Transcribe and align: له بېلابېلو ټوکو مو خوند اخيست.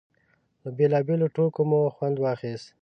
له 0.63 0.69
بېلابېلو 0.77 1.27
ټوکو 1.35 1.61
مو 1.69 1.79
خوند 1.95 2.17
اخيست. 2.33 2.67